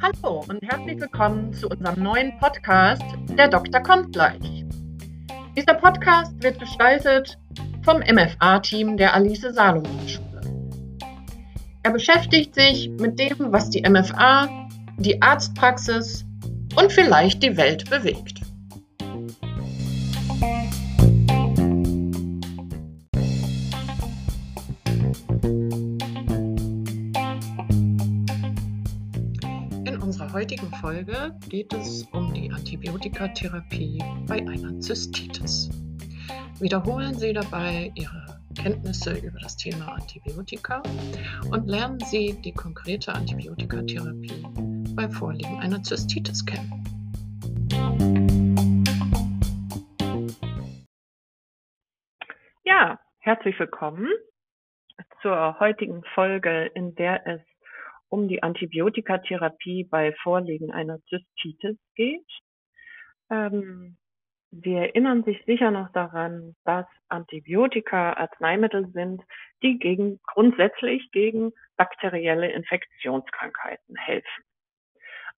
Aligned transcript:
Hallo 0.00 0.44
und 0.48 0.62
herzlich 0.62 1.00
willkommen 1.00 1.52
zu 1.52 1.68
unserem 1.68 2.00
neuen 2.00 2.38
Podcast 2.38 3.02
Der 3.30 3.48
Doktor 3.48 3.80
kommt 3.80 4.12
gleich. 4.12 4.64
Dieser 5.56 5.74
Podcast 5.74 6.40
wird 6.44 6.60
gestaltet 6.60 7.38
vom 7.82 7.98
MFA-Team 7.98 8.96
der 8.96 9.14
Alice 9.14 9.40
Salomon 9.40 10.08
Schule. 10.08 10.40
Er 11.82 11.90
beschäftigt 11.90 12.54
sich 12.54 12.88
mit 13.00 13.18
dem, 13.18 13.52
was 13.52 13.70
die 13.70 13.82
MFA, 13.82 14.48
die 14.98 15.20
Arztpraxis 15.20 16.24
und 16.76 16.92
vielleicht 16.92 17.42
die 17.42 17.56
Welt 17.56 17.90
bewegt. 17.90 18.39
Heutigen 30.40 30.72
Folge 30.80 31.36
geht 31.48 31.72
es 31.74 32.04
um 32.12 32.32
die 32.32 32.50
Antibiotikatherapie 32.50 34.02
bei 34.26 34.36
einer 34.36 34.80
Zystitis. 34.80 35.68
Wiederholen 36.60 37.14
Sie 37.14 37.32
dabei 37.32 37.92
Ihre 37.94 38.40
Kenntnisse 38.56 39.18
über 39.18 39.38
das 39.40 39.56
Thema 39.56 39.92
Antibiotika 39.92 40.82
und 41.50 41.66
lernen 41.66 42.00
Sie 42.00 42.40
die 42.42 42.52
konkrete 42.52 43.12
Antibiotikatherapie 43.12 44.46
bei 44.94 45.08
Vorliegen 45.10 45.58
einer 45.60 45.82
Zystitis 45.82 46.44
kennen. 46.46 46.84
Ja, 52.64 52.98
herzlich 53.18 53.58
willkommen 53.58 54.08
zur 55.22 55.60
heutigen 55.60 56.02
Folge, 56.14 56.70
in 56.74 56.94
der 56.94 57.26
es 57.26 57.40
um 58.10 58.28
die 58.28 58.42
Antibiotikatherapie 58.42 59.84
bei 59.84 60.12
Vorliegen 60.22 60.70
einer 60.70 60.98
Zystitis 61.06 61.78
geht. 61.94 62.26
Ähm, 63.30 63.96
Sie 64.52 64.74
erinnern 64.74 65.22
sich 65.22 65.40
sicher 65.46 65.70
noch 65.70 65.92
daran, 65.92 66.56
dass 66.64 66.86
Antibiotika 67.08 68.14
Arzneimittel 68.14 68.90
sind, 68.90 69.22
die 69.62 69.78
gegen, 69.78 70.18
grundsätzlich 70.26 71.08
gegen 71.12 71.52
bakterielle 71.76 72.50
Infektionskrankheiten 72.50 73.94
helfen. 73.94 74.44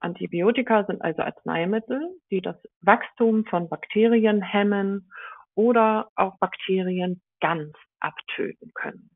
Antibiotika 0.00 0.84
sind 0.84 1.02
also 1.02 1.22
Arzneimittel, 1.22 2.16
die 2.30 2.40
das 2.40 2.56
Wachstum 2.80 3.44
von 3.44 3.68
Bakterien 3.68 4.40
hemmen 4.40 5.12
oder 5.54 6.10
auch 6.14 6.38
Bakterien 6.38 7.20
ganz 7.40 7.76
abtöten 8.00 8.72
können. 8.74 9.10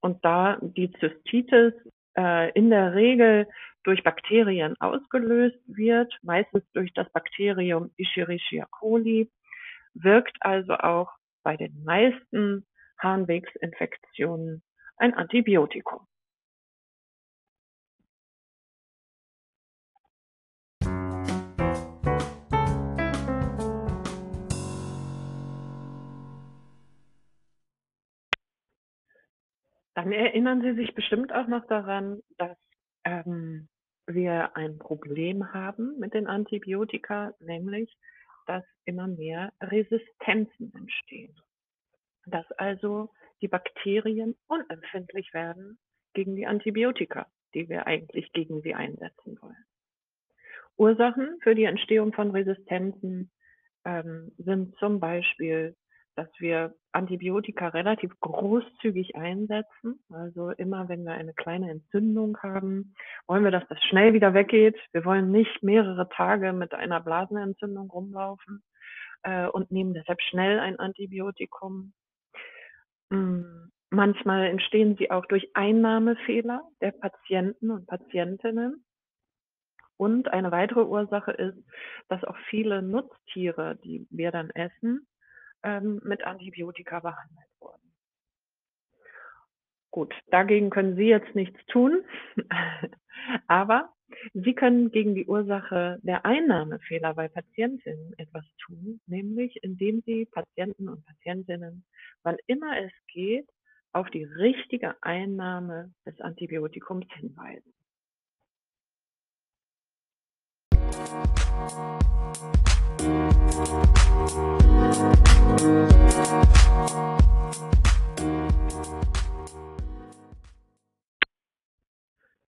Und 0.00 0.24
da 0.24 0.58
die 0.60 0.90
Zystitis 0.92 1.72
äh, 2.18 2.50
in 2.52 2.70
der 2.70 2.94
Regel 2.94 3.46
durch 3.84 4.02
Bakterien 4.02 4.74
ausgelöst 4.80 5.58
wird, 5.66 6.12
meistens 6.22 6.64
durch 6.72 6.92
das 6.92 7.08
Bakterium 7.12 7.90
Escherichia 7.96 8.66
coli, 8.70 9.30
wirkt 9.94 10.36
also 10.40 10.74
auch 10.74 11.10
bei 11.42 11.56
den 11.56 11.84
meisten 11.84 12.66
Harnwegsinfektionen 12.98 14.62
ein 14.96 15.14
Antibiotikum. 15.14 16.00
Dann 29.98 30.12
erinnern 30.12 30.62
Sie 30.62 30.74
sich 30.74 30.94
bestimmt 30.94 31.32
auch 31.32 31.48
noch 31.48 31.66
daran, 31.66 32.22
dass 32.36 32.56
ähm, 33.02 33.68
wir 34.06 34.54
ein 34.54 34.78
Problem 34.78 35.52
haben 35.52 35.98
mit 35.98 36.14
den 36.14 36.28
Antibiotika, 36.28 37.34
nämlich 37.40 37.98
dass 38.46 38.62
immer 38.84 39.08
mehr 39.08 39.52
Resistenzen 39.60 40.72
entstehen. 40.72 41.34
Dass 42.26 42.48
also 42.52 43.10
die 43.42 43.48
Bakterien 43.48 44.36
unempfindlich 44.46 45.34
werden 45.34 45.80
gegen 46.14 46.36
die 46.36 46.46
Antibiotika, 46.46 47.26
die 47.54 47.68
wir 47.68 47.88
eigentlich 47.88 48.32
gegen 48.32 48.62
sie 48.62 48.76
einsetzen 48.76 49.36
wollen. 49.42 49.64
Ursachen 50.76 51.40
für 51.42 51.56
die 51.56 51.64
Entstehung 51.64 52.12
von 52.12 52.30
Resistenzen 52.30 53.32
ähm, 53.84 54.30
sind 54.38 54.76
zum 54.76 55.00
Beispiel 55.00 55.74
dass 56.18 56.28
wir 56.40 56.74
Antibiotika 56.90 57.68
relativ 57.68 58.10
großzügig 58.18 59.14
einsetzen. 59.14 60.02
Also 60.10 60.50
immer, 60.50 60.88
wenn 60.88 61.04
wir 61.04 61.12
eine 61.12 61.32
kleine 61.32 61.70
Entzündung 61.70 62.36
haben, 62.42 62.96
wollen 63.28 63.44
wir, 63.44 63.52
dass 63.52 63.66
das 63.68 63.80
schnell 63.84 64.14
wieder 64.14 64.34
weggeht. 64.34 64.76
Wir 64.90 65.04
wollen 65.04 65.30
nicht 65.30 65.62
mehrere 65.62 66.08
Tage 66.08 66.52
mit 66.52 66.74
einer 66.74 67.00
Blasenentzündung 67.00 67.88
rumlaufen 67.88 68.64
äh, 69.22 69.46
und 69.46 69.70
nehmen 69.70 69.94
deshalb 69.94 70.20
schnell 70.22 70.58
ein 70.58 70.80
Antibiotikum. 70.80 71.92
Mhm. 73.10 73.70
Manchmal 73.90 74.46
entstehen 74.46 74.96
sie 74.98 75.12
auch 75.12 75.24
durch 75.26 75.48
Einnahmefehler 75.54 76.62
der 76.80 76.90
Patienten 76.90 77.70
und 77.70 77.86
Patientinnen. 77.86 78.84
Und 79.96 80.28
eine 80.28 80.50
weitere 80.50 80.82
Ursache 80.82 81.30
ist, 81.30 81.58
dass 82.08 82.24
auch 82.24 82.36
viele 82.50 82.82
Nutztiere, 82.82 83.76
die 83.84 84.06
wir 84.10 84.32
dann 84.32 84.50
essen, 84.50 85.06
ähm, 85.62 86.00
mit 86.04 86.24
Antibiotika 86.24 87.00
behandelt 87.00 87.48
wurden. 87.60 87.94
Gut, 89.90 90.14
dagegen 90.30 90.70
können 90.70 90.96
Sie 90.96 91.08
jetzt 91.08 91.34
nichts 91.34 91.58
tun, 91.66 92.04
aber 93.46 93.92
Sie 94.32 94.54
können 94.54 94.90
gegen 94.90 95.14
die 95.14 95.26
Ursache 95.26 95.98
der 96.02 96.24
Einnahmefehler 96.24 97.14
bei 97.14 97.28
Patientinnen 97.28 98.14
etwas 98.18 98.44
tun, 98.64 99.00
nämlich 99.06 99.62
indem 99.62 100.02
Sie 100.02 100.26
Patienten 100.26 100.88
und 100.88 101.04
Patientinnen, 101.04 101.84
wann 102.22 102.36
immer 102.46 102.78
es 102.78 102.92
geht, 103.08 103.48
auf 103.92 104.10
die 104.10 104.24
richtige 104.24 104.94
Einnahme 105.02 105.92
des 106.06 106.20
Antibiotikums 106.20 107.06
hinweisen. 107.14 107.72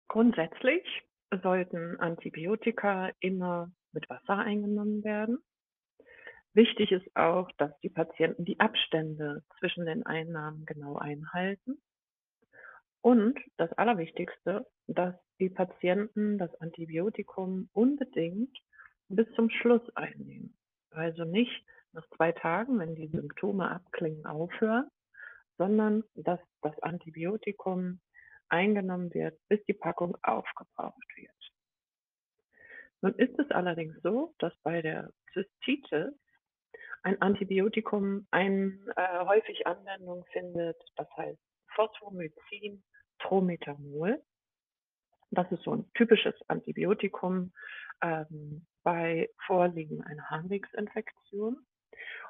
Grundsätzlich 0.09 0.85
sollten 1.43 1.99
Antibiotika 1.99 3.11
immer 3.21 3.73
mit 3.93 4.09
Wasser 4.11 4.37
eingenommen 4.37 5.03
werden. 5.05 5.39
Wichtig 6.55 6.93
ist 6.93 7.17
auch, 7.17 7.51
dass 7.53 7.73
die 7.81 7.89
Patienten 7.89 8.45
die 8.45 8.61
Abstände 8.61 9.43
zwischen 9.59 9.87
den 9.87 10.05
Einnahmen 10.05 10.67
genau 10.67 10.97
einhalten. 10.97 11.81
Und 13.01 13.39
das 13.57 13.73
Allerwichtigste, 13.73 14.67
dass 14.87 15.15
die 15.43 15.51
Patienten 15.51 16.39
das 16.39 16.55
Antibiotikum 16.61 17.69
unbedingt 17.73 18.57
bis 19.09 19.27
zum 19.35 19.51
Schluss 19.51 19.83
einnehmen. 19.97 20.57
Also 20.91 21.25
nicht 21.25 21.67
nach 21.93 22.09
zwei 22.17 22.31
Tagen, 22.31 22.79
wenn 22.79 22.95
die 22.95 23.09
Symptome 23.09 23.69
abklingen, 23.69 24.25
aufhören, 24.25 24.89
sondern 25.59 26.05
dass 26.15 26.39
das 26.63 26.79
Antibiotikum 26.81 28.01
eingenommen 28.49 29.13
wird, 29.15 29.37
bis 29.49 29.61
die 29.65 29.75
Packung 29.75 30.17
aufgebraucht 30.23 31.17
wird. 31.17 31.53
Nun 33.01 33.15
ist 33.17 33.37
es 33.41 33.51
allerdings 33.51 34.01
so, 34.03 34.35
dass 34.39 34.53
bei 34.63 34.81
der 34.81 35.11
Zystitis 35.33 36.15
ein 37.03 37.21
Antibiotikum 37.21 38.29
ein, 38.31 38.79
äh, 38.95 39.25
häufig 39.25 39.67
Anwendung 39.67 40.25
findet, 40.27 40.81
das 40.95 41.09
heißt 41.17 41.41
Phosphomycin 41.75 42.85
Trometamol. 43.19 44.23
Das 45.33 45.51
ist 45.51 45.63
so 45.63 45.75
ein 45.75 45.91
typisches 45.95 46.35
Antibiotikum 46.49 47.53
ähm, 48.03 48.67
bei 48.83 49.31
Vorliegen 49.47 50.03
einer 50.05 50.29
Harnwegsinfektion. 50.29 51.57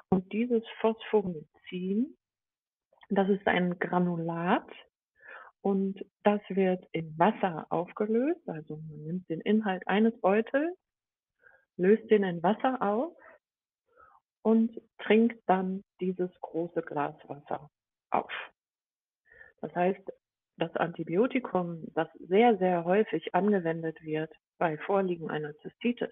Und 0.09 0.31
dieses 0.31 0.63
Phosphomycin, 0.79 2.17
das 3.09 3.29
ist 3.29 3.45
ein 3.45 3.77
Granulat 3.79 4.69
und 5.61 6.05
das 6.23 6.41
wird 6.47 6.85
in 6.93 7.17
Wasser 7.19 7.67
aufgelöst. 7.69 8.47
Also 8.47 8.77
man 8.77 9.03
nimmt 9.03 9.29
den 9.29 9.41
Inhalt 9.41 9.85
eines 9.87 10.19
Beutels, 10.21 10.77
löst 11.75 12.09
den 12.09 12.23
in 12.23 12.41
Wasser 12.41 12.81
auf 12.81 13.17
und 14.43 14.81
trinkt 14.99 15.41
dann 15.47 15.83
dieses 15.99 16.31
große 16.39 16.81
Glas 16.83 17.15
Wasser 17.27 17.69
auf. 18.11 18.31
Das 19.61 19.75
heißt, 19.75 20.01
das 20.63 20.75
Antibiotikum, 20.77 21.83
das 21.93 22.07
sehr, 22.19 22.57
sehr 22.57 22.85
häufig 22.85 23.35
angewendet 23.35 24.01
wird 24.01 24.33
bei 24.57 24.77
Vorliegen 24.77 25.29
einer 25.29 25.55
Zystitis, 25.57 26.09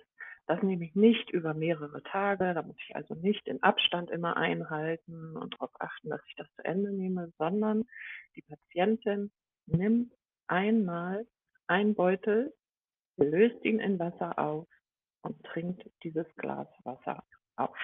Das 0.47 0.61
nehme 0.61 0.83
ich 0.83 0.95
nicht 0.95 1.29
über 1.29 1.53
mehrere 1.53 2.03
Tage, 2.03 2.53
da 2.53 2.61
muss 2.61 2.75
ich 2.85 2.95
also 2.95 3.13
nicht 3.15 3.47
den 3.47 3.63
Abstand 3.63 4.09
immer 4.09 4.35
einhalten 4.35 5.37
und 5.37 5.53
darauf 5.53 5.71
achten, 5.79 6.09
dass 6.09 6.19
ich 6.27 6.35
das 6.35 6.47
zu 6.55 6.65
Ende 6.65 6.91
nehme, 6.91 7.31
sondern 7.37 7.85
die 8.35 8.41
Patientin 8.41 9.31
nimmt 9.67 10.11
einmal 10.47 11.25
einen 11.67 11.95
Beutel, 11.95 12.53
löst 13.15 13.63
ihn 13.63 13.79
in 13.79 13.99
Wasser 13.99 14.37
auf 14.37 14.67
und 15.21 15.41
trinkt 15.45 15.89
dieses 16.03 16.27
Glas 16.35 16.67
Wasser 16.83 17.23
auf. 17.55 17.77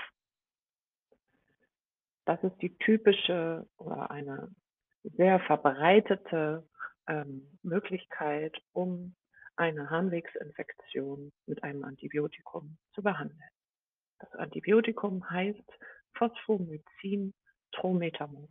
Das 2.25 2.43
ist 2.43 2.61
die 2.61 2.77
typische 2.79 3.65
oder 3.77 4.11
eine 4.11 4.51
sehr 5.03 5.39
verbreitete 5.41 6.67
ähm, 7.07 7.57
Möglichkeit, 7.63 8.57
um 8.73 9.15
eine 9.55 9.89
Harnwegsinfektion 9.89 11.31
mit 11.45 11.63
einem 11.63 11.83
Antibiotikum 11.83 12.77
zu 12.93 13.01
behandeln. 13.01 13.39
Das 14.19 14.31
Antibiotikum 14.33 15.27
heißt 15.29 15.79
Phosphomycin 16.13 17.33
Trometamol. 17.71 18.49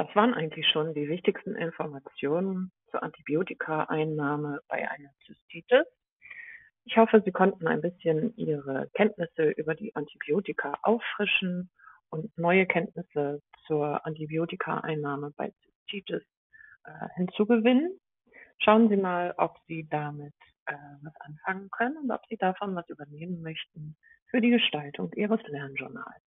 Das 0.00 0.16
waren 0.16 0.32
eigentlich 0.32 0.66
schon 0.66 0.94
die 0.94 1.10
wichtigsten 1.10 1.54
Informationen 1.56 2.72
zur 2.90 3.02
Antibiotikaeinnahme 3.02 4.60
bei 4.66 4.90
einer 4.90 5.10
Zystitis. 5.26 5.84
Ich 6.86 6.96
hoffe, 6.96 7.20
Sie 7.22 7.32
konnten 7.32 7.66
ein 7.66 7.82
bisschen 7.82 8.34
Ihre 8.38 8.88
Kenntnisse 8.94 9.50
über 9.50 9.74
die 9.74 9.94
Antibiotika 9.94 10.78
auffrischen 10.84 11.68
und 12.08 12.36
neue 12.38 12.64
Kenntnisse 12.64 13.42
zur 13.66 14.06
Antibiotikaeinnahme 14.06 15.34
bei 15.36 15.52
Zystitis 15.60 16.22
äh, 16.84 17.08
hinzugewinnen. 17.16 18.00
Schauen 18.56 18.88
Sie 18.88 18.96
mal, 18.96 19.34
ob 19.36 19.58
Sie 19.66 19.86
damit 19.90 20.32
äh, 20.64 20.72
was 21.02 21.14
anfangen 21.20 21.68
können 21.72 21.98
und 21.98 22.10
ob 22.10 22.24
Sie 22.30 22.38
davon 22.38 22.74
was 22.74 22.88
übernehmen 22.88 23.42
möchten 23.42 23.98
für 24.30 24.40
die 24.40 24.50
Gestaltung 24.50 25.12
Ihres 25.12 25.42
Lernjournals. 25.46 26.29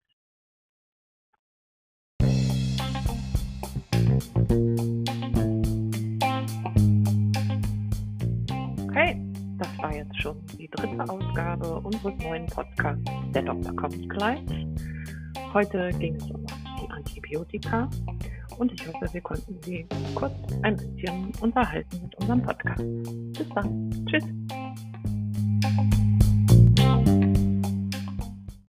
Jetzt 10.06 10.22
schon 10.22 10.36
die 10.58 10.68
dritte 10.68 11.08
Ausgabe 11.08 11.80
unseres 11.80 12.14
neuen 12.18 12.46
Podcasts 12.46 13.04
Der 13.34 13.42
Doktor 13.42 13.76
kommt 13.76 14.08
gleich. 14.10 14.40
Heute 15.52 15.90
ging 15.98 16.16
es 16.16 16.30
um 16.30 16.44
die 16.80 16.90
Antibiotika 16.90 17.88
und 18.58 18.72
ich 18.72 18.86
hoffe, 18.86 19.12
wir 19.12 19.20
konnten 19.20 19.56
Sie 19.62 19.86
kurz 20.14 20.34
ein 20.62 20.76
bisschen 20.76 21.32
unterhalten 21.40 22.02
mit 22.02 22.14
unserem 22.16 22.42
Podcast. 22.42 22.84
Bis 23.32 23.48
dann. 23.54 24.06
Tschüss. 24.06 24.24